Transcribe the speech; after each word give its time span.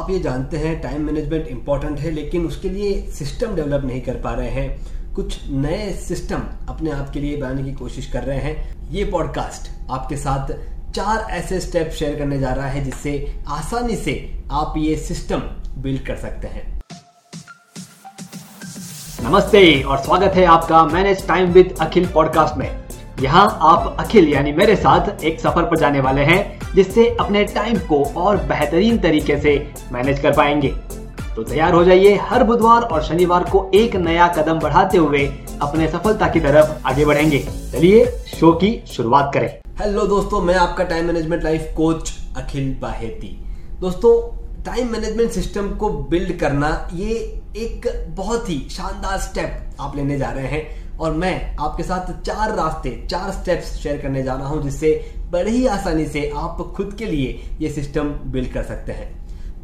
आप 0.00 0.10
ये 0.10 0.18
जानते 0.18 0.56
हैं 0.56 0.80
टाइम 0.80 1.02
मैनेजमेंट 1.06 1.46
इंपॉर्टेंट 1.46 1.98
है, 1.98 2.10
लेकिन 2.10 2.46
उसके 2.46 2.68
लिए 2.68 3.00
सिस्टम 3.10 3.54
डेवलप 3.56 3.84
नहीं 3.84 4.00
कर 4.00 4.14
पा 4.14 4.32
रहे 4.34 4.50
हैं। 4.50 5.14
कुछ 5.14 5.38
नए 5.50 5.92
सिस्टम 5.92 6.42
अपने 6.68 6.90
आप 6.90 7.10
के 7.10 7.20
लिए 7.20 7.36
बनाने 7.36 7.62
की 7.62 7.72
कोशिश 7.72 8.06
कर 8.06 8.22
रहे 8.22 8.38
हैं। 8.38 8.88
ये 8.90 9.04
पॉडकास्ट 9.04 9.70
आपके 9.90 10.16
साथ 10.16 10.52
चार 10.92 11.26
ऐसे 11.30 11.60
स्टेप 11.60 11.90
शेयर 11.90 12.18
करने 12.18 12.38
जा 12.38 12.52
रहा 12.52 12.66
है, 12.66 12.84
जिससे 12.84 13.42
आसानी 13.48 13.96
से 13.96 14.42
आप 14.50 14.74
ये 14.78 14.96
सिस्टम 14.96 15.42
बिल्ड 15.78 16.06
कर 16.06 16.16
सकते 16.16 16.48
हैं। 16.48 16.80
नमस्ते 19.22 19.82
और 19.82 19.98
स्वागत 19.98 20.36
है 20.36 20.44
आपका 20.44 20.84
manage 20.84 21.26
time 21.26 21.52
with 21.52 21.76
Akhil 21.80 22.08
podcast 22.08 22.56
में। 22.56 22.79
यहाँ 23.20 23.58
आप 23.62 23.96
अखिल 24.00 24.28
यानी 24.28 24.52
मेरे 24.52 24.74
साथ 24.76 25.24
एक 25.24 25.40
सफ़र 25.40 25.62
पर 25.62 25.78
जाने 25.78 26.00
वाले 26.00 26.20
हैं, 26.20 26.74
जिससे 26.74 27.08
अपने 27.20 27.44
टाइम 27.44 27.78
को 27.88 28.02
और 28.16 28.36
बेहतरीन 28.44 28.98
तरीके 28.98 29.36
से 29.40 29.52
मैनेज 29.92 30.20
कर 30.20 30.32
पाएँगे। 30.32 30.68
तो 31.36 31.42
तैयार 31.42 31.74
हो 31.74 31.84
जाइए 31.84 32.14
हर 32.22 32.44
बुधवार 32.44 32.82
और 32.82 33.02
शनिवार 33.02 33.44
को 33.44 33.70
एक 33.74 33.96
नया 33.96 34.28
कदम 34.28 34.58
बढ़ाते 34.58 34.98
हुए 34.98 35.26
अपने 35.62 35.88
सफलता 35.88 36.28
की 36.28 36.40
तरफ़ 36.40 36.88
आगे 36.88 37.04
बढ़ेंगे। 37.04 37.38
चलिए 37.72 38.04
शो 38.28 38.52
की 38.52 38.82
शुरुआत 38.86 39.30
करें। 39.34 39.48
हेलो 39.80 40.06
दोस्तों, 40.06 40.40
मैं 40.40 40.54
आपका 40.54 40.84
time 40.84 41.06
management 41.06 41.44
life 41.44 41.72
coach 41.76 42.16
Akhil 42.36 42.76
Baheti. 42.82 43.36
दोस्तों 43.80 44.18
टाइम 44.64 44.92
मैनेजमेंट 44.92 45.30
सिस्टम 45.30 45.70
को 45.70 45.90
बिल्ड 46.10 46.38
करना 46.38 46.88
ये 46.94 47.14
एक 47.56 47.86
बहुत 48.16 48.48
ही 48.50 48.58
शानदार 48.70 49.18
स्टेप 49.18 49.76
आप 49.80 49.96
लेने 49.96 50.18
जा 50.18 50.30
रहे 50.30 50.46
हैं। 50.46 50.79
और 51.00 51.12
मैं 51.12 51.56
आपके 51.56 51.82
साथ 51.82 52.12
चार 52.22 52.54
रास्ते, 52.56 52.90
चार 53.10 53.30
स्टेप्स 53.30 53.74
शेयर 53.76 53.96
करने 53.98 54.22
जा 54.22 54.34
रहा 54.34 54.48
हूँ, 54.48 54.62
जिससे 54.62 54.92
बड़ी 55.30 55.50
ही 55.50 55.66
आसानी 55.66 56.06
से 56.06 56.30
आप 56.36 56.58
खुद 56.76 56.94
के 56.98 57.06
लिए 57.06 57.40
ये 57.60 57.70
सिस्टम 57.70 58.10
बिल्ड 58.26 58.52
कर 58.52 58.62
सकते 58.62 58.92
हैं। 58.92 59.08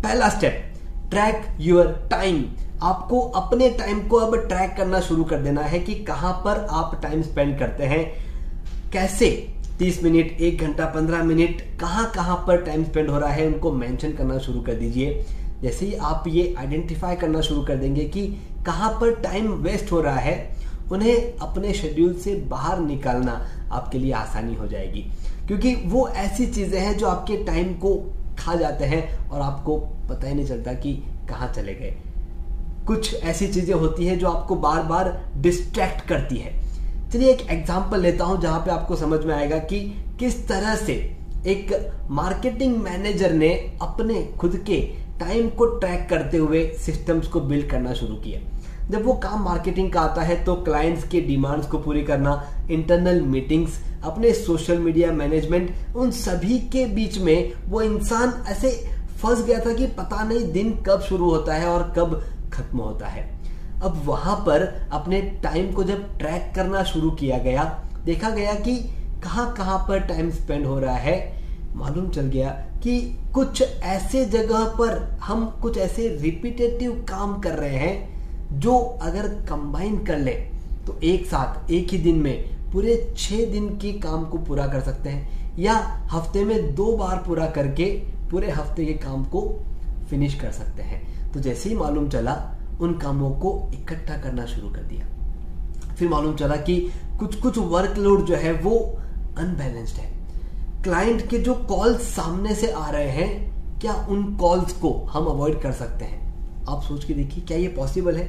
पहला 0.03 0.29
स्टेप 0.29 0.73
ट्रैक 1.11 1.47
योर 1.61 1.87
टाइम 2.11 2.45
आपको 2.83 3.21
अपने 3.21 3.69
टाइम 3.71 4.01
को 4.09 4.17
अब 4.17 4.37
ट्रैक 4.49 4.75
करना 4.77 5.01
शुरू 5.01 5.25
कर 5.25 5.39
देना 5.39 5.61
है 5.61 5.79
कि 5.79 5.95
कहाँ 6.05 6.33
पर 6.45 6.67
आप 6.71 6.99
टाइम 7.03 7.23
स्पेंड 7.23 7.59
करते 7.59 7.85
हैं। 7.85 8.05
कैसे? 8.93 9.31
30 9.79 10.03
मिनट, 10.03 10.41
एक 10.41 10.63
घंटा 10.63 10.85
15 10.95 11.23
मिनट 11.23 11.63
कहाँ 11.81 12.11
कहाँ 12.15 12.37
पर 12.47 12.63
टाइम 12.63 12.85
स्पेंड 12.85 13.11
हो 13.11 13.19
रहा 13.19 13.31
है, 13.31 13.47
उनको 13.47 13.73
मेंशन 13.73 14.13
करना 14.13 14.39
शुरू 14.39 14.61
कर 14.61 14.75
दीजिए। 14.75 15.25
जैसे 15.63 15.87
ही 15.87 15.95
आप 15.95 16.25
ये 16.29 16.55
आइडेंटिफाई 16.59 17.17
करना 17.17 17.41
शुरू 17.41 17.63
कर 17.63 17.77
देंगे 17.77 18.05
कि 18.05 18.27
कहाँ 18.67 18.91
पर 19.01 19.15
टाइम 19.15 19.53
वेस्ट 19.63 19.93
हो 19.93 20.01
रहा 20.01 20.19
है 20.19 20.35
उन्हें 20.93 21.39
अपने 21.39 21.73
शेड्यूल 21.75 22.15
से 22.15 22.35
बाहर 22.49 22.81
निकालना 22.81 23.41
आपके 23.73 23.99
लिए 23.99 24.13
आसानी 24.13 24.55
हो 24.55 24.67
जाएगी। 24.67 25.01
क्योंकि 25.47 25.75
वो 25.85 26.07
ऐसी 26.09 26.47
चीज़ें 26.47 26.81
हैं 26.81 26.97
जो 26.99 27.07
आपके 27.07 27.37
टाइम 27.45 27.73
को 27.75 27.95
खा 28.39 28.55
जाते 28.55 28.85
हैं 28.85 29.29
और 29.29 29.41
आपको 29.41 29.77
पता 30.09 30.29
ही 30.29 30.35
नहीं 30.35 30.47
चलता 30.47 30.73
कि 30.75 30.93
कहाँ 31.29 31.53
चले 31.53 31.75
गए। 31.75 31.95
कुछ 32.87 33.15
ऐसी 33.15 33.47
चीज़ें 33.49 33.75
होती 33.75 34.07
हैं 34.07 34.19
जो 34.19 34.29
आपको 34.29 34.57
बार 34.57 34.83
बार 34.83 35.11
डिस्ट्रैक्ट 35.37 36.07
करती 36.09 36.37
है। 36.37 36.55
चलिए 37.13 37.31
एक 37.31 37.47
एग्ज़ाम्पल 37.51 38.01
लेता 38.01 38.25
हूँ 38.25 38.41
जहाँ 38.43 38.61
पे 38.61 38.71
आपको 38.71 38.97
समझ 38.97 39.25
में 39.25 39.35
आएगा 39.35 39.59
कि 39.65 39.81
किस 40.19 40.47
तरह 40.49 40.75
से 40.77 40.95
एक 41.47 41.73
मार्केटिंग 42.11 42.77
मैनेजर 42.77 43.33
ने 43.33 43.49
अपने 43.83 44.23
खुद 44.39 44.57
के 44.67 44.81
टाइम 45.21 45.49
को 45.49 45.67
ट्रैक 45.79 46.09
करते 46.11 46.37
हुए 46.37 46.65
सिस्टम्स 46.77 47.29
को 47.29 47.41
बिल्ड 47.41 47.69
करना 47.71 47.93
शुरू 47.95 48.15
किया। 48.15 48.41
जब 48.91 49.05
वो 49.05 49.13
काम 49.13 49.43
मार्केटिंग 49.45 49.93
का 49.93 50.01
आता 50.01 50.23
है 50.23 50.45
तो 50.45 50.55
क्लाइंट्स 50.55 51.09
के 51.09 51.21
डिमांड्स 51.21 51.67
को 51.67 51.79
पूरी 51.79 52.03
करना 52.03 52.51
इंटरनल 52.71 53.21
मीटिंग्स 53.21 53.81
अपने 54.05 54.33
सोशल 54.33 54.79
मीडिया 54.79 55.13
मैनेजमेंट 55.13 55.97
उन 55.97 56.11
सभी 56.11 56.59
के 56.59 56.85
बीच 56.87 57.19
में 57.19 57.53
वो 57.67 57.83
इंसान 57.83 58.45
ऐसे 58.49 58.71
फंस 59.23 59.45
गया 59.45 59.61
था 59.61 59.75
कि 59.75 59.87
पता 59.87 60.25
नहीं 60.25 60.53
दिन 60.53 60.73
कब 60.87 61.01
शुरू 61.01 61.31
होता 61.31 61.55
है 61.55 61.67
और 61.67 61.93
कब 61.99 62.23
खत्म 62.53 62.79
होता 62.79 63.07
है। 63.07 63.25
अब 63.85 64.03
वहाँ 64.05 64.37
पर 64.37 64.89
अपने 64.93 65.21
टाइम 65.43 65.73
को 65.73 65.85
जब 65.85 66.19
ट्रैक 66.19 66.53
करना 66.55 66.83
शुरू 66.83 67.11
किया 67.11 67.39
गया, 67.39 67.65
देखा 68.05 68.31
गया 68.31 68.55
कि 68.55 68.77
कहाँ 69.25 69.53
कहाँ 69.55 69.79
पर 69.89 70.01
टाइम 70.01 70.31
स्पेंड 70.31 70.67
हो 70.67 70.79
रहा 70.79 70.97
है, 70.97 71.17
मालूम 71.75 72.09
चल 72.09 72.27
गया 72.27 72.51
कि 72.83 73.01
कुछ 73.35 73.63
ऐसे 73.63 74.25
जगह 74.25 74.65
पर 74.79 75.19
हम 75.23 75.47
कुछ 75.63 75.79
ऐसे 75.79 76.09
रिपीटेटिव 76.09 77.07
काम 77.09 77.39
कर 77.41 77.55
रहे 77.55 77.77
हैं 77.77 78.16
जो 78.53 78.79
अगर 79.03 79.29
कंबाइन 79.29 80.05
कर 80.05 80.19
ले 80.19 80.33
तो 80.87 80.99
एक 81.03 81.27
साथ, 81.27 81.71
एक 81.71 81.91
ही 81.91 81.99
दिन 81.99 82.17
में, 82.17 82.57
पूरे 82.73 83.15
छह 83.17 83.45
दिन 83.51 83.69
के 83.69 83.93
काम 83.93 84.25
को 84.25 84.39
पूरा 84.39 84.67
कर 84.67 84.81
सकते 84.81 85.11
हैं, 85.11 85.57
या 85.59 85.75
हफ़्ते 86.13 86.45
में 86.45 86.75
दो 86.75 86.97
बार 86.97 87.17
पूरा 87.17 87.47
करके, 87.47 87.85
पूरे 88.31 88.51
हफ़्ते 88.51 88.85
के 88.85 88.93
काम 88.93 89.25
को 89.25 89.61
फिनिश 90.11 90.35
कर 90.35 90.51
सकते 90.51 90.83
हैं। 90.83 91.33
तो 91.33 91.41
जैसे 91.41 91.69
ही 91.69 91.77
मालूम 91.77 92.09
चला, 92.09 92.55
उन 92.81 92.99
कामों 92.99 93.31
को 93.31 93.71
इकट्ठा 93.75 94.17
करना 94.17 94.47
शुरू 94.47 94.69
कर 94.71 94.83
दिया। 94.83 95.07
फिर 95.95 96.09
मालूम 96.09 96.35
चला 96.37 96.57
कि 96.57 96.93
कुछ 97.19 97.35
कुछ 97.35 97.59
वर्कलोड 97.59 98.25
जो 98.25 98.37
है, 98.37 98.53
वो 98.53 98.99
अनबैलेंस्ड 99.39 99.97
है। 99.97 100.15
क्लाइंट 100.83 101.29
के 101.29 101.39
जो 101.39 101.55
कॉल्स 101.55 102.03
सामने 102.03 102.55
से 102.55 102.71
आ 102.71 102.91
रहे 102.91 103.11
हैं, 103.11 103.79
क्या 103.81 103.93
उन 103.93 104.35
कॉल्स 104.37 104.73
को 104.73 104.93
हम 105.11 105.25
अवॉइड 105.25 105.61
कर 105.61 105.73
सकते 105.73 106.05
हैं? 106.05 106.26
आप 106.69 106.83
सोच 106.83 107.05
के 107.05 107.15
देखिए, 107.15 107.45
क्या 107.45 107.59
ये 107.59 107.69
पॉसिबल 107.69 108.17
है? 108.17 108.25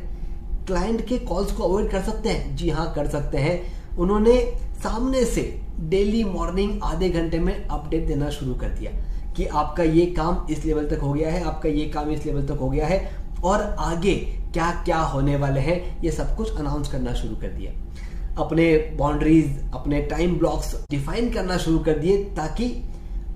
क्लाइंट 0.68 1.06
के 1.08 1.18
कॉल्स 1.20 1.52
को 1.52 1.64
अवॉइड 1.64 1.90
कर 1.92 2.02
सकते 2.02 2.30
हैं। 2.30 2.56
जी 2.56 2.70
हाँ 2.70 2.92
कर 2.94 3.08
सकते 3.08 3.38
हैं। 3.38 3.98
उन्होंने 3.98 4.40
सामने 4.84 5.24
से 5.25 5.42
डेली 5.80 6.24
मॉर्निंग 6.24 6.80
आधे 6.84 7.09
घंटे 7.09 7.40
में 7.40 7.53
अपडेट 7.66 8.08
देना 8.08 8.30
शुरू 8.30 8.53
कर 8.53 8.70
दिया 8.70 8.92
कि 9.34 9.46
आपका 9.46 9.84
ये 9.84 10.06
काम 10.06 10.46
इस 10.50 10.66
लेवल 10.66 10.88
तक 10.88 11.00
हो 11.00 11.14
गया 11.14 11.31
है, 11.31 11.44
आपका 11.44 11.70
ये 11.70 11.86
काम 11.86 12.09
इस 12.12 12.26
लेवल 12.26 12.46
तक 12.47 12.59
हो 12.59 12.70
गया 12.70 12.88
है 12.88 13.00
और 13.44 13.62
आगे 13.80 14.16
क्या 14.53 14.70
क्या 14.86 15.00
होने 15.00 15.36
वाले 15.36 15.59
हैं, 15.59 16.02
ये 16.03 16.12
सब 16.12 16.36
कुछ 16.36 16.58
अनाउंस 16.58 16.92
करना 16.92 17.14
शुरू 17.14 17.36
कर 17.36 17.47
दिया। 17.47 17.72
अपने 18.38 18.96
बाउंड्रीज 19.00 19.59
अपने 19.74 20.02
टाइम 20.02 20.38
ब्लॉक्स 20.38 20.76
डिफाइन 20.90 21.31
करना 21.34 21.58
शुरू 21.58 21.80
कर 21.80 21.97
दिए 21.97 22.24
ताकि 22.36 22.72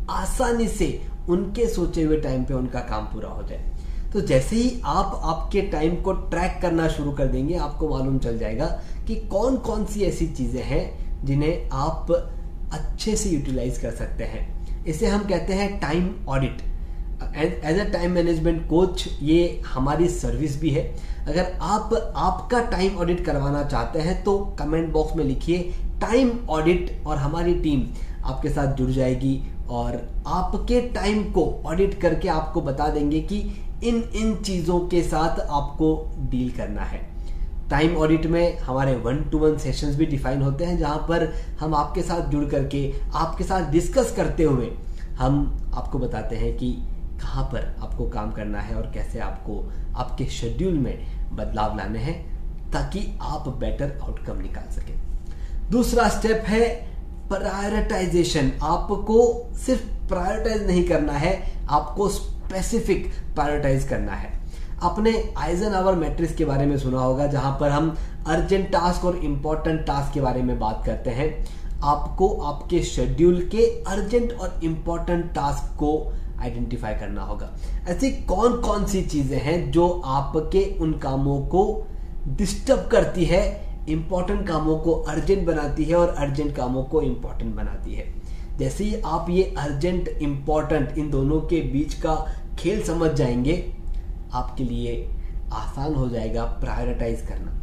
आसानी 0.09 0.67
से 0.67 0.89
उनके 1.29 1.67
सोचे 1.67 2.03
हुए 2.03 2.17
टाइम 2.21 2.43
पे 2.43 2.53
उनका 2.53 2.79
काम 2.79 3.05
पूरा 3.05 3.29
हो 3.29 3.43
जाए। 3.43 3.70
तो 4.13 4.21
जैसे 4.21 4.55
ही 4.55 4.81
आप 4.85 5.19
आपके 5.23 5.61
टाइम 5.71 5.95
को 6.03 6.11
ट्रैक 6.11 6.59
करना 6.61 6.87
शुरू 6.87 7.11
कर 7.11 7.27
देंगे, 7.27 7.55
आपको 7.55 7.89
मालूम 7.89 8.17
चल 8.19 8.37
जाएगा 8.37 8.65
कि 9.07 9.15
कौन 9.27 9.57
कौन 9.59 9.85
सी 9.85 10.03
ऐसी 10.03 10.27
चीज़ें 10.29 10.63
हैं 10.63 11.25
जिन्हें 11.25 11.69
आप 11.73 12.11
अच्छे 12.11 13.15
से 13.15 13.29
यूटिलाइज 13.29 13.77
कर 13.77 13.91
सकते 13.91 14.23
हैं। 14.23 14.83
इसे 14.85 15.07
हम 15.07 15.23
कहते 15.29 15.53
हैं 15.53 15.79
time 15.79 16.09
audit 16.29 16.61
as 17.35 17.79
a 17.79 17.83
time 17.93 18.11
management 18.11 18.67
coach 18.69 19.07
ये 19.21 19.61
हमारी 19.67 20.07
सर्विस 20.09 20.59
भी 20.61 20.69
है। 20.69 20.83
अगर 21.21 21.57
आप 21.61 21.93
आपका 22.17 22.59
टाइम 22.69 22.97
ऑडिट 22.97 23.25
करवाना 23.25 23.63
चाहते 23.63 23.99
हैं 23.99 24.23
तो 24.23 24.37
कमेंट 24.59 24.91
बॉक्स 24.93 25.15
में 25.15 25.23
लिखिए 25.25 25.59
टाइम 26.01 26.31
ऑडिट 26.49 27.03
और 27.07 27.17
हमारी 27.17 27.53
टीम 27.55 27.87
आपके 28.25 28.49
साथ 28.49 28.75
जुड़ 28.75 28.89
जाएगी 28.91 29.41
और 29.69 30.01
आपके 30.27 30.81
टाइम 30.93 31.23
को 31.31 31.45
ऑडिट 31.65 31.99
करके 32.01 32.27
आपको 32.29 32.61
बता 32.61 32.87
देंगे 32.89 33.19
कि 33.21 33.43
इन 33.83 34.03
इन 34.15 34.35
चीज़ों 34.35 34.79
के 34.87 35.01
साथ 35.03 35.39
आपको 35.41 35.95
डील 36.29 36.51
करना 36.51 36.81
है। 36.81 36.99
टाइम 37.69 37.95
ऑडिट 37.97 38.25
में 38.25 38.57
हमारे 38.59 38.95
वन 38.95 39.23
टू 39.31 39.39
वन 39.39 39.57
सेशंस 39.57 39.95
भी 39.95 40.05
डिफाइन 40.05 40.41
होते 40.41 40.65
हैं, 40.65 40.77
जहाँ 40.77 40.97
पर 41.09 41.33
हम 41.59 41.75
आपके 41.75 42.01
साथ 42.01 42.29
जुड़ 42.29 42.43
करके, 42.45 42.93
आपके 43.13 43.43
साथ 43.43 43.69
डिस्कस 43.71 44.13
करते 44.15 44.43
हुए 44.43 44.71
हम 45.17 45.71
आपको 45.73 45.99
बताते 45.99 46.35
हैं 46.35 46.55
कि 46.57 46.71
कहाँ 47.21 47.43
पर 47.43 47.75
आपको 47.79 48.09
काम 48.09 48.31
करना 48.31 48.59
है 48.59 48.75
और 48.75 48.91
कैसे 48.93 49.19
आपको, 49.19 49.63
आपके 49.95 50.25
शेड्यूल 50.31 50.73
में 50.73 51.35
बदलाव 51.35 51.77
लाने 51.77 51.99
हैं, 51.99 52.71
ताकि 52.71 53.05
आप 53.21 53.47
बेटर 53.59 53.97
आउटकम 54.03 54.41
निकाल 54.41 54.71
सकें। 54.71 54.95
दूसरा 55.71 56.07
स्टेप 56.09 56.43
है 56.47 56.69
प्रायोरिटाइजेशन 57.29 58.51
आपको 58.63 59.19
सिर्फ़ 59.57 59.83
प्रायोरिटाइज 60.09 60.65
नहीं 60.67 60.83
करना 60.87 61.13
है, 61.13 61.33
आपको 61.69 62.09
स्पेसिफिक 62.51 63.05
प्रायोरिटाइज 63.35 63.83
करना 63.89 64.13
है। 64.13 64.29
आपने 64.83 65.11
आइजन 65.37 65.73
आवर 65.73 65.95
मैट्रिक्स 65.95 66.33
के 66.35 66.45
बारे 66.45 66.65
में 66.65 66.77
सुना 66.77 66.99
होगा, 66.99 67.27
जहाँ 67.27 67.57
पर 67.59 67.69
हम 67.69 67.95
अर्जेंट 68.27 68.67
टास्क 68.71 69.05
और 69.05 69.17
इंपॉर्टेंट 69.17 69.79
टास्क 69.87 70.13
के 70.13 70.21
बारे 70.21 70.41
में 70.41 70.57
बात 70.59 70.83
करते 70.85 71.09
हैं। 71.09 71.29
आपको 71.83 72.27
आपके 72.43 72.81
शेड्यूल 72.83 73.39
के 73.51 73.65
अर्जेंट 73.87 74.33
और 74.33 74.59
इंपॉर्टेंट 74.63 75.25
टास्क 75.33 75.75
को 75.79 75.91
आइडेंटिफाई 76.39 76.93
करना 76.95 77.23
होगा। 77.23 77.49
ऐसी 77.87 78.11
कौन 78.25 78.59
कौन 78.61 78.85
सी 78.85 79.01
चीज़ें 79.03 79.39
हैं 79.39 79.71
जो 79.71 79.89
आपके 79.89 80.65
उन 80.79 80.93
कामों 80.99 81.39
को 81.47 81.63
डिस्टर्ब 82.27 82.87
करती 82.91 83.25
है 83.25 83.43
इंपॉर्टेंट 83.89 84.47
कामों 84.47 84.77
को 84.79 84.91
अर्जेंट 84.91 85.45
बनाती 85.47 85.83
है 85.83 85.95
और 85.95 86.09
अर्जेंट 86.09 86.55
कामों 86.55 86.83
को 86.83 87.01
इंपॉर्टेंट 87.01 87.55
बनाती 87.55 87.93
है। 87.93 88.13
जैसे 88.57 88.83
ही 88.83 89.01
आप 89.05 89.29
ये 89.29 89.43
अर्जेंट 89.57 90.07
इंपॉर्टेंट 90.07 90.97
इन 90.97 91.09
दोनों 91.09 91.39
के 91.41 91.61
बीच 91.71 91.93
का 91.95 92.13
खेल 92.61 92.83
समझ 92.83 93.11
जाएँगे, 93.11 93.53
आपके 94.33 94.63
लिए 94.63 94.93
आसान 95.53 95.95
हो 95.95 96.07
जाएगा 96.09 96.43
प्रायोरिटाइज 96.59 97.21
करना। 97.21 97.57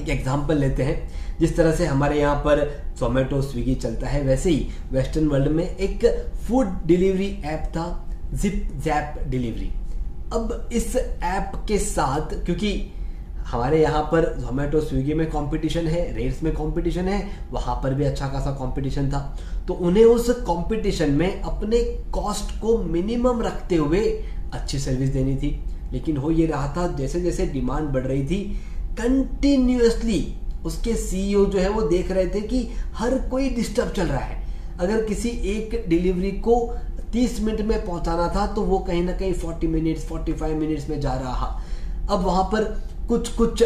एक 0.00 0.08
एग्ज़ाम्पल 0.08 0.58
लेते 0.58 0.82
हैं, 0.82 1.38
जिस 1.38 1.56
तरह 1.56 1.74
से 1.76 1.86
हमारे 1.86 2.20
यहाँ 2.20 2.36
पर 2.36 2.60
जोमेटो 2.98 3.40
स्विगी 3.42 3.74
चलता 3.74 4.08
है, 4.08 4.22
वैसे 4.22 4.50
ही 4.50 4.68
वेस्टर्न 4.92 5.26
वर्ल्ड 5.28 5.48
में 5.48 5.64
एक 5.66 6.06
फ़ूड 6.46 6.68
डिलीवरी 6.86 7.30
ऐप 7.44 7.64
था 7.68 7.84
जिप 8.32 8.68
जैप 8.84 9.22
डिलीवरी 9.28 9.70
अब 10.32 10.68
इस 10.72 10.96
ऐप 10.96 11.52
के 11.68 11.78
साथ, 11.78 12.34
क्योंकि 12.44 12.92
हमारे 13.44 13.80
यहाँ 13.82 14.02
पर 14.02 14.24
जोमेटो 14.38 14.80
स्विगी 14.80 15.14
में 15.14 15.26
कंपटीशन 15.30 15.86
है 15.86 16.12
रेट्स 16.14 16.42
में 16.42 16.52
कंपटीशन 16.54 17.08
है, 17.08 17.48
वहाँ 17.50 17.74
पर 17.82 17.94
भी 17.94 18.04
अच्छा 18.04 18.28
खासा 18.28 18.50
कंपटीशन 18.50 19.10
था। 19.10 19.20
तो 19.68 19.74
उन्हें 19.74 20.04
उस 20.04 20.30
कंपटीशन 20.40 21.10
में 21.10 21.40
अपने 21.40 21.80
कॉस्ट 22.12 22.60
को 22.60 22.76
मिनिमम 22.78 23.42
रखते 23.42 23.76
हुए 23.76 24.00
अच्छी 24.52 24.78
सर्विस 24.78 25.10
देनी 25.10 25.36
थी। 25.36 25.58
लेकिन 25.92 26.16
हो 26.16 26.30
ये 26.30 26.46
रहा 26.46 26.72
था 26.76 26.86
जैसे 26.96 27.20
जैसे 27.20 27.46
डिमांड 27.46 27.88
बढ़ 27.88 28.06
रही 28.06 28.24
थी 28.26 28.44
कंटिन्यूसली 28.98 30.22
उसके 30.64 30.94
सीईओ 30.96 31.44
जो 31.46 31.58
है 31.58 31.68
वो 31.68 31.82
देख 31.82 32.10
रहे 32.10 32.26
थे 32.26 32.40
कि 32.40 32.68
हर 32.94 33.18
कोई 33.28 33.48
डिस्टर्ब 33.50 33.92
चल 33.92 34.06
रहा 34.06 34.18
है। 34.18 34.40
अगर 34.78 35.04
किसी 35.04 35.28
एक 35.50 35.84
डिलीवरी 35.88 36.30
को 36.40 36.54
30 37.12 37.40
मिनट 37.40 37.60
में 37.60 37.84
पहुंचाना 37.86 38.28
था 38.28 38.46
तो 38.46 38.62
वो 38.62 38.78
कहीं 38.78 39.02
ना 39.02 39.12
कहीं 39.12 39.32
40 39.34 39.68
मिनट्स 39.68 40.08
45 40.08 40.54
मिनट्स 40.54 40.88
में 40.88 41.00
जा 41.00 41.14
रहा। 41.14 41.46
अब 42.10 42.24
वहाँ 42.24 42.44
पर 42.44 42.64
कुछ 43.08 43.28
कुछ 43.28 43.62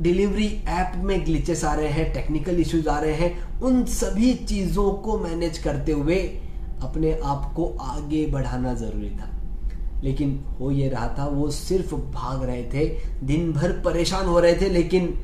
डिलीवरी 0.00 0.46
ऐप 0.68 0.92
में 0.96 1.24
ग्लिचेस 1.24 1.64
आ 1.64 1.74
रहे 1.74 1.88
हैं, 1.88 2.12
टेक्निकल 2.12 2.60
इश्यूज़ 2.60 2.88
आ 2.88 2.98
रहे 3.00 3.12
हैं, 3.12 3.60
उन 3.60 3.84
सभी 3.84 4.34
चीज़ों 4.34 4.90
को 4.90 5.18
मैनेज 5.18 5.58
करते 5.58 5.92
हुए 5.92 6.16
अपने 6.82 7.12
आप 7.24 7.52
को 7.56 7.76
आगे 7.80 8.26
बढ़ाना 8.26 8.74
ज़रूरी 8.74 9.10
था। 9.10 9.30
लेकिन 10.04 10.44
हो 10.60 10.70
ये 10.70 10.88
रहा 10.88 11.08
था, 11.18 11.26
वो 11.26 11.50
सिर्फ़ 11.50 11.94
भाग 11.94 12.44
रहे 12.44 12.62
थे, 12.64 12.86
दिन 13.26 13.52
भर 13.52 13.72
परेशान 13.72 14.26
हो 14.26 14.40
रहे 14.40 14.54
थे, 14.54 14.68
लेकिन 14.68 15.14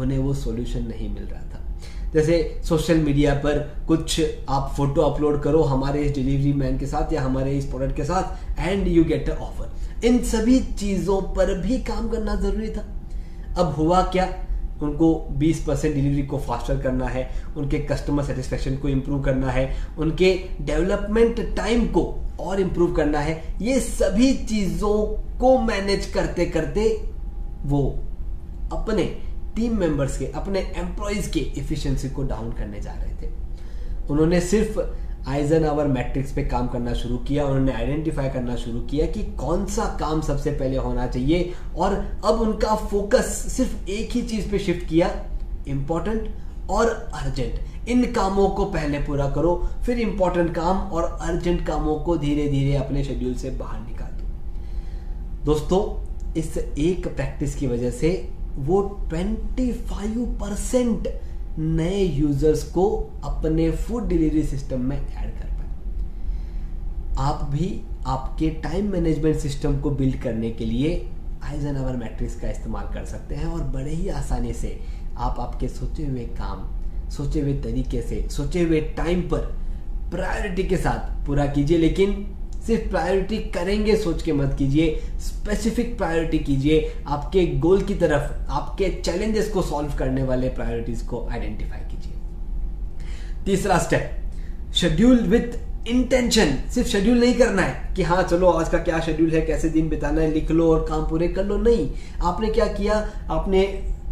उन्हें 0.00 0.18
वो 0.18 0.34
सॉल्यूशन 0.34 0.86
नहीं 0.86 1.14
मिल 1.14 1.22
रहा 1.22 1.42
था। 1.42 2.12
जैसे 2.12 2.60
सोशल 2.64 2.96
मीडिया 2.96 3.34
पर 3.34 3.58
कुछ 3.88 4.20
आप 4.48 4.72
फ़ोटो 4.76 5.02
अपलोड 5.02 5.42
करो 5.42 5.62
हमारे 5.62 6.02
इस 6.02 6.14
डिलीवरी 6.14 6.52
मैन 6.52 6.78
के 6.78 6.86
साथ 6.86 7.12
या 7.12 7.22
हमारे 7.22 7.56
इस 7.58 7.64
प्रोडक्ट 7.64 7.96
के 7.96 8.04
साथ 8.04 8.60
and 8.60 8.86
you 8.88 9.04
get 9.04 9.30
a 9.30 9.36
offer 9.36 10.06
इन 10.06 10.22
सभी 10.24 10.60
चीज़ों 10.60 11.20
पर 11.34 11.54
भी 11.60 11.78
काम 11.78 12.08
करना 12.08 12.34
ज़रूरी 12.34 12.70
था। 12.70 12.95
अब 13.58 13.74
हुआ 13.74 14.02
क्या? 14.02 14.34
उनको 14.82 15.28
20 15.30 15.60
परसेंट 15.64 15.94
डिलीवरी 15.94 16.22
को 16.22 16.38
फास्टर 16.38 16.82
करना 16.82 17.06
है, 17.06 17.30
उनके 17.56 17.78
कस्टमर 17.78 18.24
सेटिस्फेक्शन 18.24 18.76
को 18.76 18.88
इम्प्रूव 18.88 19.22
करना 19.22 19.50
है, 19.50 19.76
उनके 19.98 20.34
डेवलपमेंट 20.60 21.56
टाइम 21.56 21.86
को 21.86 22.02
और 22.40 22.60
इम्प्रूव 22.60 22.92
करना 22.92 23.18
है। 23.18 23.54
ये 23.62 23.80
सभी 23.80 24.32
चीज़ों 24.34 25.06
को 25.38 25.58
मैनेज 25.58 26.06
करते 26.06 26.46
करते 26.46 27.02
वो 27.62 27.98
अपने 28.72 29.04
टीम 29.56 29.78
मेंबर्स 29.78 30.18
के, 30.18 30.26
अपने 30.26 30.60
एम्प्लॉयज़ 30.60 31.30
के 31.30 31.40
इफिशियंसी 31.40 32.08
को 32.08 32.22
डाउन 32.22 32.52
करने 32.52 32.80
जा 32.80 32.92
रहे 32.92 33.14
थे। 33.14 33.32
उन्होंने 34.10 34.40
सिर्फ़ 34.40 34.80
आइजन 35.28 35.64
आवर 35.64 35.86
मैट्रिक्स 35.86 36.32
पे 36.32 36.42
काम 36.44 36.66
करना 36.68 36.92
शुरू 36.92 37.16
किया, 37.18 37.44
उन्होंने 37.44 37.72
आइडेंटिफाई 37.72 38.28
करना 38.28 38.56
शुरू 38.56 38.80
किया 38.80 39.06
कि 39.06 39.22
कौन 39.22 39.66
सा 39.66 39.84
काम 40.00 40.20
सबसे 40.20 40.50
पहले 40.50 40.76
होना 40.76 41.06
चाहिए। 41.06 41.52
और 41.76 41.94
अब 42.24 42.40
उनका 42.40 42.74
फोकस 42.74 43.24
सिर्फ़ 43.52 43.90
एक 43.90 44.10
ही 44.10 44.22
चीज़ 44.22 44.50
पे 44.50 44.58
शिफ्ट 44.58 44.88
किया 44.88 45.10
इंपॉर्टेंट 45.68 46.34
और 46.70 47.10
अर्जेंट 47.14 47.88
इन 47.88 48.12
कामों 48.12 48.48
को 48.48 48.64
पहले 48.64 48.98
पूरा 48.98 49.30
करो, 49.30 49.68
फिर 49.86 49.98
इंपॉर्टेंट 49.98 50.54
काम 50.54 50.78
और 50.78 51.18
अर्जेंट 51.22 51.66
कामों 51.66 51.96
को 51.96 52.16
धीरे 52.16 52.48
धीरे 52.48 52.76
अपने 52.76 53.04
शेड्यूल 53.04 53.34
से 53.34 53.50
बाहर 53.50 53.80
निकाल। 53.80 54.12
दो 54.12 54.24
दोस्तों, 55.44 56.32
इस 56.34 56.58
एक 56.58 57.06
प्रैक्टिस 57.08 57.54
की 57.54 57.66
वजह 57.66 57.90
से 57.90 58.28
वो 58.56 58.82
25 59.12 60.26
परसेंट 60.40 61.08
नए 61.58 62.02
यूज़र्स 62.04 62.62
को 62.62 62.88
अपने 63.24 63.70
फ़ूड 63.70 64.08
डिलीवरी 64.08 64.42
सिस्टम 64.42 64.80
में 64.80 64.96
ऐड 64.96 65.30
कर 65.34 65.48
पाए। 65.48 67.14
आप 67.18 67.44
भी 67.50 67.80
आपके 68.06 68.50
टाइम 68.62 68.90
मैनेजमेंट 68.92 69.36
सिस्टम 69.36 69.80
को 69.80 69.90
बिल्ड 69.90 70.20
करने 70.22 70.50
के 70.50 70.64
लिए 70.64 71.10
आइजन 71.44 71.76
आवर 71.76 71.96
मैट्रिक्स 71.96 72.40
का 72.40 72.50
इस्तेमाल 72.50 72.92
कर 72.94 73.04
सकते 73.04 73.34
हैं 73.34 73.46
और 73.46 73.62
बड़े 73.64 73.90
ही 73.90 74.08
आसानी 74.08 74.52
से 74.52 74.78
आप 75.16 75.40
आपके 75.40 75.68
सोचे 75.68 76.06
हुए 76.06 76.24
काम, 76.40 76.68
सोचे 77.10 77.40
हुए 77.40 77.54
तरीके 77.62 78.02
से, 78.02 78.28
सोचे 78.28 78.62
हुए 78.62 78.80
टाइम 78.96 79.20
पर 79.22 79.46
प्रायोरिटी 80.10 80.64
के 80.64 80.76
साथ 80.76 81.26
पूरा 81.26 81.46
कीजिए। 81.46 81.78
लेकिन 81.78 82.12
सिर्फ़ 82.66 82.90
प्रायोरिटी 82.90 83.38
करेंगे, 83.38 83.96
सोच 83.96 84.22
के 84.22 84.32
मत 84.32 84.56
कीजिए। 84.58 85.00
स्पेसिफिक 85.18 85.96
प्रायोरिटी 85.98 86.38
कीजिए। 86.38 86.92
आपके 87.06 87.46
गोल 87.46 87.82
की 87.82 87.94
तरफ़, 87.94 88.50
आपके 88.50 88.88
चैलेंजेस 89.02 89.50
को 89.50 89.62
सॉल्व 89.62 89.94
करने 89.98 90.22
वाले 90.22 90.48
प्रायोरिटीज 90.48 91.02
को 91.02 91.28
आइडेंटिफाई 91.28 91.80
कीजिए। 91.80 92.12
तीसरा 93.44 93.78
स्टेप 93.78 94.72
शेड्यूल 94.74 95.20
विथ 95.20 95.88
इंटेंशन 95.88 96.56
सिर्फ़ 96.70 96.88
शेड्यूल 96.88 97.18
नहीं 97.18 97.34
करना 97.34 97.62
है 97.62 97.94
कि 97.94 98.02
हाँ 98.02 98.22
चलो, 98.22 98.46
आज 98.46 98.68
का 98.68 98.78
क्या 98.78 99.00
शेड्यूल 99.00 99.30
है, 99.30 99.42
कैसे 99.42 99.68
दिन 99.68 99.88
बिताना 99.88 100.20
है, 100.20 100.30
लिख 100.30 100.50
लो 100.50 100.72
और 100.72 100.86
काम 100.88 101.08
पूरे 101.08 101.28
कर 101.28 101.44
लो। 101.44 101.56
नहीं, 101.56 101.90
आपने 102.22 102.48
क्या 102.48 102.66
किया? 102.66 102.94
आपने 103.30 103.62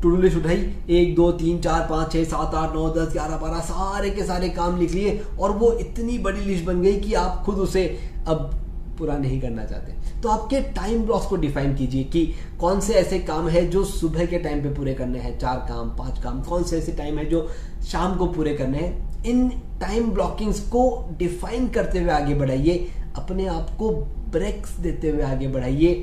टू 0.04 0.10
डू 0.10 0.16
लिस्ट 0.22 0.36
उठाई 0.36 0.56
एक, 0.90 1.14
दो, 1.16 1.30
तीन, 1.32 1.58
चार, 1.58 1.86
पाँच 1.90 2.12
छः 2.12 2.24
सात, 2.24 2.54
आठ, 2.54 2.74
नौ, 2.74 2.88
दस, 2.90 3.12
ग्यारह, 3.12 3.36
बारह, 3.36 3.60
सारे 3.60 4.10
के 4.10 4.24
सारे 4.24 4.48
काम 4.48 4.78
लिख 4.78 4.92
लिए 4.92 5.20
और 5.40 5.50
वो 5.50 5.72
इतनी 5.72 6.18
बड़ी 6.18 6.40
लिस्ट 6.40 6.64
बन 6.64 6.82
गई 6.82 7.00
कि 7.00 7.14
आप 7.14 7.42
खुद 7.46 7.58
उसे 7.58 7.86
अब 8.28 8.60
पूरा 8.98 9.16
नहीं 9.18 9.40
करना 9.40 9.64
चाहते। 9.64 10.20
तो 10.22 10.28
आपके 10.28 10.60
टाइम 10.74 11.04
ब्लॉक्स 11.04 11.26
को 11.26 11.36
डिफाइन 11.36 11.74
कीजिए 11.74 12.04
कि 12.04 12.24
कौन 12.60 12.80
से 12.80 12.94
ऐसे 12.94 13.18
काम 13.18 13.48
है 13.48 13.66
जो 13.70 13.84
सुबह 13.84 14.26
के 14.26 14.38
टाइम 14.38 14.62
पे 14.62 14.68
पूरे 14.68 14.94
करने 14.94 15.18
हैं, 15.18 15.38
चार 15.38 15.56
काम, 15.68 15.88
पाँच 15.88 16.22
काम, 16.22 16.42
कौन 16.42 16.62
से 16.62 16.78
ऐसे 16.78 16.92
टाइम 16.92 17.18
है 17.18 17.24
जो 17.24 17.48
शाम 17.86 18.16
को 18.16 18.26
पूरे 18.26 18.54
करने 18.54 18.78
हैं। 18.78 19.24
इन 19.24 19.48
टाइम 19.80 20.10
ब्लॉकिंग्स 20.10 20.60
को 20.68 20.84
डिफाइन 21.18 21.68
करते 21.68 21.98
हुए 21.98 22.10
आगे 22.10 22.34
बढ़ाइए, 22.34 22.86
अपने 23.16 23.46
आप 23.46 23.70
को 23.78 23.90
ब्रेक्स 24.30 24.76
देते 24.78 25.10
हुए 25.10 25.22
आगे 25.22 25.48
बढ़ाइए, 25.48 25.94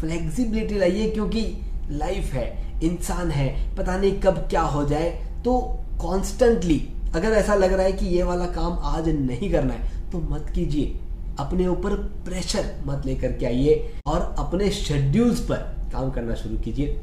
फ्लेक्सिबिलिटी 0.00 0.78
लाइए, 0.78 1.10
क्योंकि 1.10 1.46
लाइफ 1.90 2.32
है। 2.32 2.67
इंसान 2.82 3.30
है, 3.30 3.76
पता 3.76 3.96
नहीं 3.96 4.20
कब 4.20 4.46
क्या 4.50 4.60
हो 4.62 4.84
जाए 4.84 5.10
तो 5.44 5.58
कॉन्स्टेंटली 6.00 6.80
अगर 7.14 7.32
ऐसा 7.32 7.54
लग 7.54 7.72
रहा 7.72 7.86
है 7.86 7.92
कि 7.92 8.06
ये 8.06 8.22
वाला 8.22 8.46
काम 8.52 8.78
आज 8.86 9.08
नहीं 9.10 9.50
करना 9.52 9.74
है 9.74 10.10
तो 10.10 10.18
मत 10.30 10.50
कीजिए। 10.54 10.98
अपने 11.40 11.66
ऊपर 11.66 11.94
प्रेशर 12.24 12.70
मत 12.86 13.06
लेकर 13.06 13.32
के 13.32 13.46
आइए 13.46 13.92
और 14.06 14.34
अपने 14.38 14.70
शेड्यूल्स 14.70 15.40
पर 15.40 15.56
काम 15.92 16.10
करना 16.10 16.34
शुरू 16.34 16.56
कीजिए। 16.58 16.98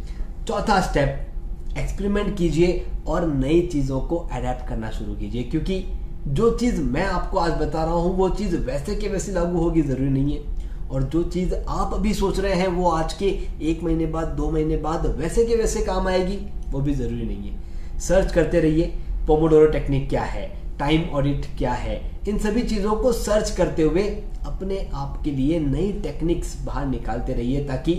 चौथा 0.48 0.80
स्टेप 0.82 1.78
एक्सपेरिमेंट 1.78 2.38
कीजिए 2.38 2.86
और 3.08 3.28
नई 3.28 3.62
चीज़ों 3.68 4.00
को 4.02 4.18
अडेप्ट 4.18 4.68
करना 4.70 4.90
शुरू 4.92 5.16
कीजिए, 5.16 5.44
क्योंकि 5.44 5.84
जो 6.28 6.50
चीज़ 6.58 6.82
मैं 6.82 7.06
आपको 7.06 7.38
आज 7.38 7.52
बता 7.54 7.84
रहा 7.84 7.94
हूँ, 7.94 8.16
वो 8.18 8.30
चीज़ 8.30 8.56
वैसे 8.58 8.96
के 8.96 9.08
वैसे 9.08 9.32
लागू 9.32 9.58
होगी, 9.58 9.82
ज़रूरी 9.82 10.10
नहीं 10.10 10.38
है। 10.38 10.55
और 10.92 11.04
जो 11.04 11.24
चीज़ 11.24 11.54
आप 11.56 11.94
अभी 11.94 12.14
सोच 12.14 12.40
रहे 12.40 12.56
हैं, 12.56 12.68
वो 12.68 12.90
आज 12.90 13.14
के 13.14 13.26
एक 13.62 13.84
महीने 13.84 14.06
बाद, 14.06 14.28
दो 14.28 14.50
महीने 14.52 14.78
बाद, 14.78 15.06
वैसे 15.18 15.46
के 15.46 15.56
वैसे 15.56 15.82
काम 15.82 16.08
आएगी, 16.08 16.38
वो 16.70 16.80
भी 16.80 16.94
ज़रूरी 16.94 17.26
नहीं 17.26 17.50
है। 17.50 18.00
सर्च 18.00 18.32
करते 18.32 18.60
रहिए 18.60 18.94
पोमोडोरो 19.28 19.68
टेक्निक 19.68 20.10
क्या 20.10 20.24
है 20.24 20.48
टाइम 20.80 21.10
ऑडिट 21.10 21.46
क्या 21.58 21.74
है, 21.74 22.00
इन 22.28 22.38
सभी 22.38 22.62
चीज़ों 22.64 22.96
को 22.96 23.12
सर्च 23.14 23.52
करते 23.52 23.84
हुए 23.84 24.04
अपने 24.46 24.78
आप 24.94 25.22
के 25.24 25.32
लिए 25.32 25.60
नई 25.60 25.92
टेक्निक्स 26.04 26.56
बाहर 26.66 26.86
निकालते 26.88 27.34
रहिए, 27.34 27.64
ताकि 27.66 27.94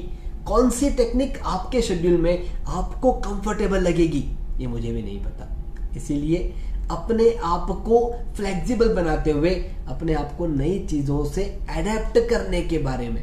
कौन 0.46 0.70
सी 0.70 0.90
टेक्निक 0.92 1.38
आपके 1.44 1.80
शेड्यूल 1.82 2.20
में 2.20 2.48
आपको 2.68 3.12
कंफर्टेबल 3.20 3.80
लगेगी, 3.80 4.24
ये 4.58 4.66
मुझे 4.66 4.92
भी 4.92 5.02
नहीं 5.02 5.18
पता। 5.20 5.52
इसीलिए 5.96 6.52
अपने 6.90 7.30
आप 7.44 7.66
को 7.86 8.00
फ्लेक्सिबल 8.36 8.94
बनाते 8.94 9.30
हुए 9.30 9.50
अपने 9.88 10.14
आप 10.14 10.36
को 10.38 10.46
नई 10.46 10.78
चीज़ों 10.90 11.24
से 11.24 11.42
एडेप्ट 11.70 12.18
करने 12.30 12.60
के 12.62 12.78
बारे 12.78 13.08
में 13.08 13.22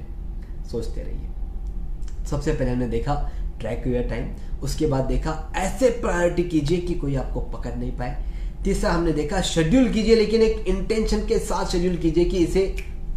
सोचते 0.72 1.02
रहिए। 1.02 2.26
सबसे 2.26 2.54
पहले 2.54 2.72
हमने 2.72 2.88
देखा 2.88 3.16
ट्रैक 3.60 3.88
योर 3.88 4.04
टाइम 4.04 4.62
उसके 4.64 4.86
बाद 4.86 5.06
देखा 5.06 5.32
ऐसे 5.56 5.90
प्रायोरिटी 6.02 6.44
कीजिए 6.44 6.78
कि 6.78 6.94
कोई 6.94 7.16
आपको 7.16 7.40
पकड़ 7.52 7.76
नहीं 7.76 7.92
पाए। 7.92 8.24
तीसरा 8.64 8.92
हमने 8.92 9.12
देखा 9.12 9.42
शेड्यूल 9.42 9.90
कीजिए, 9.90 10.16
लेकिन 10.16 10.42
एक 10.42 10.68
इंटेंशन 10.68 11.26
के 11.28 11.40
साथ 11.40 11.72
शेड्यूल 11.72 11.98
कीजिए 11.98 12.26
कि 12.26 12.38
इसे 12.38 12.66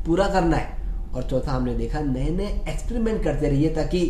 पूरा 0.07 0.29
करना 0.29 0.57
है। 0.57 1.13
और 1.15 1.23
चौथा 1.23 1.53
हमने 1.53 1.75
देखा 1.75 2.01
नए 2.01 2.31
नए 2.31 2.47
एक्सपेरिमेंट 2.69 3.23
करते 3.25 3.49
रहिए 3.49 3.69
ताकि 3.75 4.01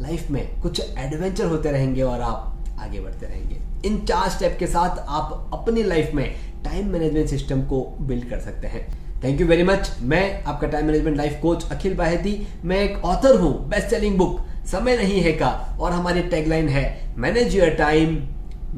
लाइफ 0.00 0.30
में 0.30 0.60
कुछ 0.62 0.80
एडवेंचर 0.98 1.46
होते 1.46 1.70
रहेंगे 1.70 2.02
और 2.02 2.20
आप 2.20 2.51
आगे 2.82 3.00
बढ़ते 3.00 3.26
रहेंगे। 3.26 3.88
इन 3.88 3.98
चार 4.06 4.28
स्टेप 4.30 4.56
के 4.58 4.66
साथ 4.66 5.04
आप 5.08 5.50
अपनी 5.52 5.82
लाइफ 5.82 6.14
में 6.14 6.24
टाइम 6.64 6.92
मैनेजमेंट 6.92 7.28
सिस्टम 7.28 7.62
को 7.62 7.84
बिल्ड 8.00 8.28
कर 8.30 8.40
सकते 8.40 8.66
हैं। 8.66 8.86
थैंक 9.24 9.40
यू 9.40 9.46
वेरी 9.46 9.62
मच 9.62 9.90
मैं 10.02 10.42
आपका 10.44 10.68
time 10.68 10.86
management 10.86 11.16
life 11.16 11.38
coach 11.42 11.70
Akhil 11.72 11.94
Baheti 11.94 12.36
मैं 12.64 12.80
एक 12.80 13.04
ऑथर 13.04 13.38
हूँ 13.40 13.52
बेस्ट 13.68 13.88
सेलिंग 13.88 14.16
बुक 14.18 14.40
समय 14.66 14.96
नहीं 14.96 15.20
है 15.20 15.32
का, 15.32 15.48
और 15.80 15.92
हमारी 15.92 16.22
टैगलाइन 16.22 16.68
है 16.68 17.14
manage 17.18 17.56
your 17.56 17.70
time 17.78 18.16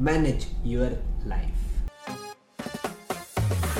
manage 0.05 0.47
your 0.65 0.99
life 1.27 1.51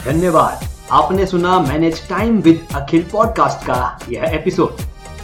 धन्यवाद। 0.06 0.68
आपने 0.92 1.26
सुना 1.26 1.60
manage 1.60 2.08
time 2.10 2.40
with 2.42 2.68
Akhil 2.76 3.04
podcast 3.12 3.66
का 3.68 3.98
यह 4.10 4.24
एपिसोड 4.34 4.82